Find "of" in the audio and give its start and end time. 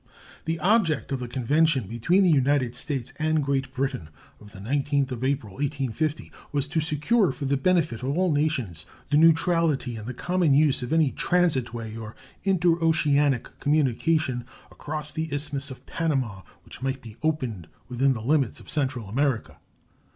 1.11-1.19, 4.39-4.51, 5.11-5.23, 8.01-8.17, 10.81-10.91, 15.69-15.85, 18.59-18.71